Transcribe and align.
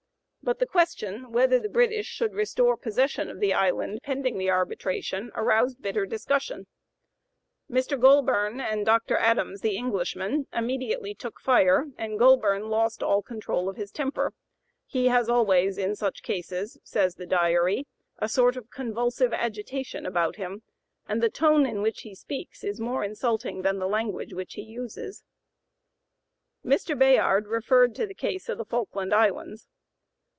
But 0.43 0.57
the 0.57 0.65
question, 0.65 1.31
whether 1.31 1.59
the 1.59 1.69
British 1.69 2.07
should 2.07 2.33
restore 2.33 2.75
possession 2.75 3.29
of 3.29 3.39
the 3.39 3.53
island 3.53 3.99
pending 4.01 4.39
the 4.39 4.49
arbitration, 4.49 5.31
aroused 5.35 5.83
bitter 5.83 6.07
discussion. 6.07 6.65
"Mr. 7.69 7.97
Goulburn 7.97 8.59
and 8.59 8.83
Dr. 8.83 9.17
Adams 9.17 9.61
(the 9.61 9.77
Englishman) 9.77 10.47
immediately 10.51 11.13
took 11.13 11.39
fire, 11.39 11.91
and 11.95 12.17
Goulburn 12.17 12.69
lost 12.69 13.03
all 13.03 13.21
control 13.21 13.69
of 13.69 13.77
his 13.77 13.91
temper. 13.91 14.33
He 14.87 15.09
has 15.09 15.29
always 15.29 15.77
in 15.77 15.95
such 15.95 16.23
cases," 16.23 16.79
says 16.83 17.15
the 17.15 17.27
Diary, 17.27 17.85
"a 18.17 18.27
sort 18.27 18.57
of 18.57 18.71
convulsive 18.71 19.31
agitation 19.33 20.07
about 20.07 20.37
him, 20.37 20.63
and 21.07 21.21
the 21.21 21.29
tone 21.29 21.67
in 21.67 21.83
which 21.83 22.01
he 22.01 22.15
speaks 22.15 22.63
is 22.63 22.79
more 22.81 23.03
insulting 23.03 23.61
than 23.61 23.77
the 23.77 23.87
language 23.87 24.33
which 24.33 24.55
he 24.55 24.63
uses." 24.63 25.23
Mr. 26.65 26.97
Bayard 26.97 27.45
referred 27.45 27.93
to 27.93 28.07
the 28.07 28.15
case 28.15 28.49
of 28.49 28.57
the 28.57 28.65
Falkland 28.65 29.13
Islands. 29.13 29.67